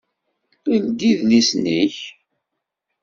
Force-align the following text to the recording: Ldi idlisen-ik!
Ldi 0.83 1.09
idlisen-ik! 1.11 1.97